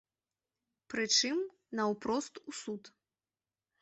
[0.93, 1.37] Прычым,
[1.81, 2.81] наўпрост у суд.